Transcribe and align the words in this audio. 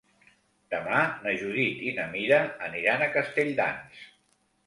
Demà 0.73 1.01
na 1.25 1.33
Judit 1.41 1.83
i 1.89 1.93
na 1.99 2.07
Mira 2.15 2.39
aniran 2.71 3.03
a 3.03 3.09
Castelldans. 3.17 4.01